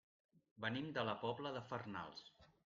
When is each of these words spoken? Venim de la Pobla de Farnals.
Venim 0.63 0.87
de 0.95 1.03
la 1.09 1.15
Pobla 1.27 1.53
de 1.59 1.63
Farnals. 1.69 2.27